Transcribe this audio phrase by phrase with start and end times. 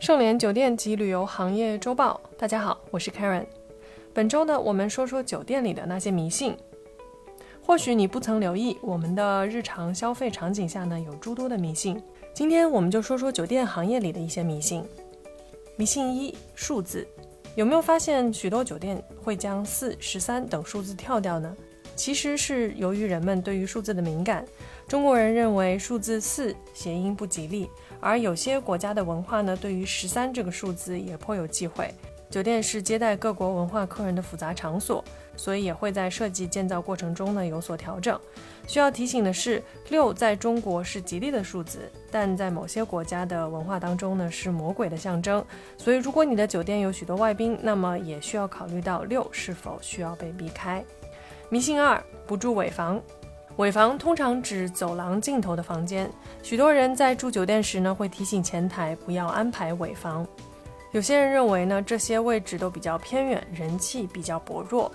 [0.00, 3.44] 盛联酒店及旅游行业周报，大家好，我是 Karen。
[4.14, 6.56] 本周呢，我们说说酒店里的那些迷信。
[7.60, 12.00] 或许你不曾留意，我们的日常消费场景下呢，有诸多的迷信。
[12.32, 14.84] 今天我们就说说酒店行业里的一些迷信。
[15.76, 17.06] 迷信一：数字。
[17.56, 21.56] 有没有发现许多酒店会将四、十三等数字跳掉呢？
[21.96, 24.44] 其实是由于人们对于数字的敏感。
[24.86, 27.68] 中国人认为数字四谐音不吉利，
[28.00, 31.92] 而有些国家的文化呢，对于十三这个数字也颇有忌讳。
[32.30, 35.02] 酒店是接待各国文化客人的复杂场所，
[35.34, 38.20] 所以也会在设计建造过程中呢有所调整。
[38.66, 45.42] 需要提醒的是，六在中国是吉利的数字，但在某些国家的文化当中呢是魔鬼的象征。
[45.78, 50.84] 所以，如果你的酒店有许多外宾，那么也需要考虑到六是否需要被避开。
[51.48, 53.00] 迷信二：不住尾房。
[53.58, 56.08] 尾房通常指走廊尽头的房间，
[56.44, 60.24] 许多人在住酒店时呢会提醒前台不要安排尾房。
[60.92, 64.90] 有些人认为呢，这些位置都比较偏远，人气比较薄弱。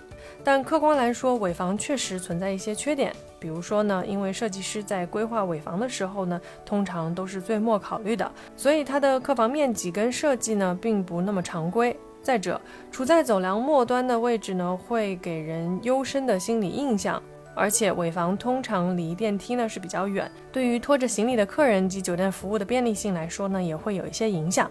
[0.46, 3.14] 但客观来说，尾房确实存在一些缺点。
[3.38, 11.94] 比如说呢，因为设计师在规划尾房的时候呢，通常都是最末考虑的，所以它的客房面积跟设计呢，并不那么常规。
[12.22, 17.22] 再者，处在走廊末端的位置呢，会给人幽深的心理印象。
[17.56, 24.70] 而且尾房通常离电梯呢是比较远，对于拖着行李的客人及酒店服务的便利性来说呢，也会有一些影响。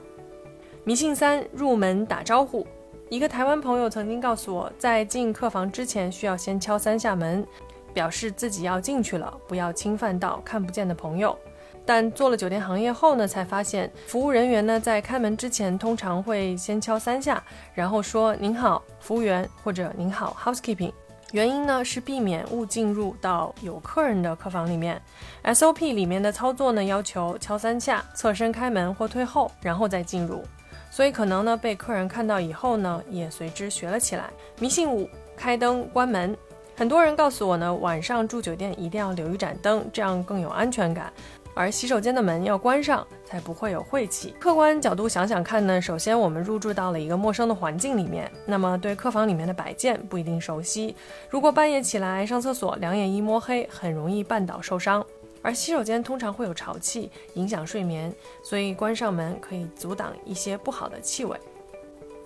[0.84, 2.66] 迷信三：入门打招呼。
[3.08, 7.46] 一个台湾朋友曾经告诉我，在进客房之前需要先敲三下门，
[7.92, 11.38] 表示自己要进去了，不要侵犯到看不见的朋友。
[11.84, 17.42] 但做了酒店行业后呢，才发现服务人员呢在开门之前通常会先敲三下，
[17.74, 20.92] 然后说“您好，服务员”或者“您好，housekeeping”。
[21.32, 25.00] 原因呢是避免误进入到有客人的客房里面。
[25.44, 30.44] SOP 里面的操作呢要求敲三下，侧身开门或退后，然后再进入。
[30.90, 34.28] 所以可能呢，被客人看到以后呢，也随之学了起来。
[34.60, 36.36] 迷信五：开灯关门。
[36.76, 41.10] 很多人告诉我呢，晚上住酒店一定要留一盏灯，这样更有安全感。
[41.54, 44.34] 而洗手间的门要关上，才不会有晦气。
[44.38, 50.96] 客观角度想想看呢，首先我们入住到了一个陌生的环境里面，那么对客房里面的摆件不一定熟悉。
[51.28, 55.04] 如果半夜起来上厕所，两眼一摸黑，很容易绊倒受伤。
[55.44, 58.14] 而洗手间通常会有潮气，影响睡眠，
[58.44, 61.36] 所以关上门可以阻挡一些不好的气味。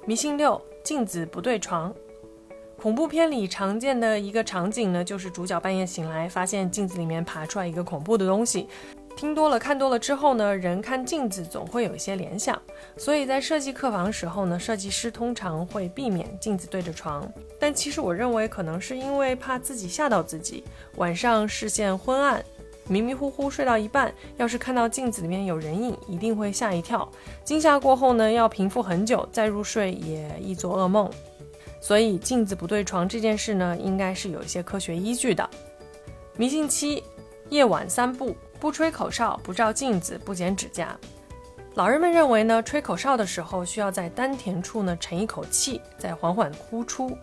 [0.05, 1.93] 迷信六：镜子不对床。
[2.79, 8.69] 恐怖片里常见的一个场景呢，就是主角半夜醒来，发现镜子里面爬出来一个恐怖的东西。
[9.17, 12.61] 听多了看多了之后呢，人看镜子总会有一些联想，
[12.99, 17.27] 所以在设计客房时候呢，设计师通常会避免镜子对着床。
[17.59, 20.63] 但其实我认为，可能是因为怕自己吓到自己，
[20.97, 22.45] 晚上视线昏暗。
[22.89, 27.11] 迷迷糊糊睡到一半，要是看到镜子里面有人影，一定会吓一跳。
[27.43, 31.11] 惊吓过后呢，要平复很久，再入睡也易做噩梦。
[31.81, 35.49] 所以镜子不对床这件事呢，应该是有一些科学依据的。
[36.37, 37.03] 迷信七：
[37.49, 40.97] 夜晚三步，不吹口哨，不照镜子，不剪指甲。
[41.75, 47.17] 老人们认为呢，吹口哨的时候需要在丹田处呢沉一口气，再缓缓呼出。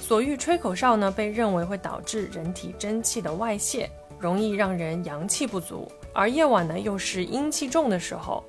[0.00, 3.90] 所欲吹口哨呢，被认为会导致人体真气的外泄。
[4.18, 8.44] 容易让人阳气不足，而夜晚呢又是阴气重的时候，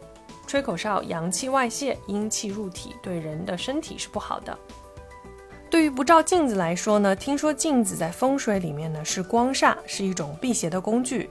[0.46, 4.58] 吹口哨阳气外泄，阴气入体，对人的身体是不好的。
[5.69, 11.29] 对于不照镜子来说呢，听说镜子在风水里面呢是光煞，是一种辟邪的工具。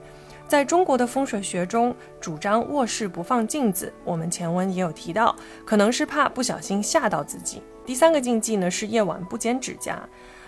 [0.51, 3.93] 在中国的风水学中，主张卧室不放镜子。
[4.03, 5.33] 我们前文也有提到，
[5.65, 7.61] 可能是怕不小心吓到自己。
[7.85, 10.03] 第三个禁忌呢是夜晚不剪指甲。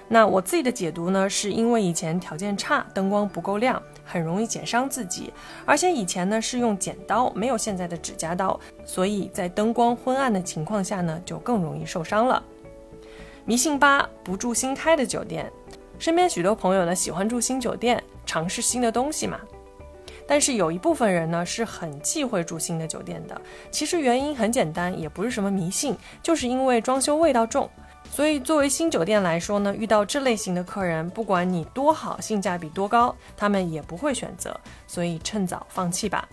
[0.10, 5.32] 那我自己的解读呢，是因为以前条件差，灯光不够亮，很容易剪伤自己。
[5.66, 12.44] 而且以前呢是用剪刀，没有现在的指甲刀，所以在灯光昏暗的情况下呢，就更容易受伤了。
[13.46, 15.50] 迷信八：不住新开的酒店。
[15.98, 19.40] 身边许多朋友呢喜欢住新酒店，尝试新的东西嘛。
[20.28, 23.40] 但是有一部分人呢是很忌讳住新的酒店的。
[23.72, 27.70] 其实原因很简单，也不是什么迷信，就是因为装修味道重。
[28.12, 34.56] 所以，作为新酒店来说呢，遇到这类型的客人，不管你多好，性价比多高，他们也不会选择。
[34.86, 36.28] 所以，趁早放弃吧。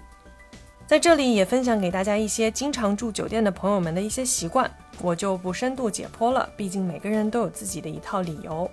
[0.86, 4.70] 在这里也分享给大家一些经常住酒店的朋友们的一些习惯，
[5.00, 8.70] 我就不深度解剖了，毕竟每个人都有自己的一套理由。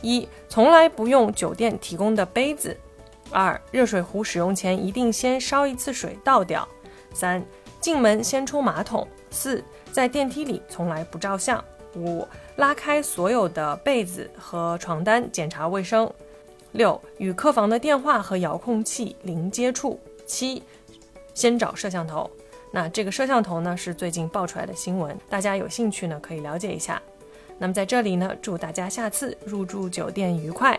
[0.00, 2.76] 一，从来不用酒店提供的杯子。
[3.32, 6.66] 二，热水壶使用前一定先烧一次水倒掉。
[7.14, 7.42] 三，
[7.80, 9.06] 进门先冲马桶。
[9.30, 11.62] 四，在电梯里从来不照相。
[11.96, 12.26] 五、
[12.56, 16.10] 拉开所有的被子和床单，检查卫生。
[16.72, 19.98] 六、与客房的电话和遥控器零接触。
[20.26, 20.62] 七、
[21.34, 22.30] 先找摄像头。
[22.70, 27.00] 那这个摄像头呢是最近爆出来的新闻，大家有兴趣呢可以了解一下。
[27.58, 30.78] 那么在这里呢，祝大家下次入住酒店愉快。